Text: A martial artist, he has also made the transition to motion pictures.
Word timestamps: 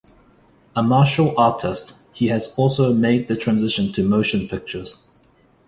A 0.75 0.81
martial 0.81 1.31
artist, 1.39 2.07
he 2.11 2.29
has 2.29 2.51
also 2.57 2.91
made 2.91 3.27
the 3.27 3.35
transition 3.35 3.91
to 3.93 4.03
motion 4.03 4.47
pictures. 4.47 4.97